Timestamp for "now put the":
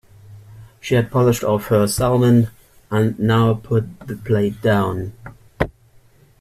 3.19-4.15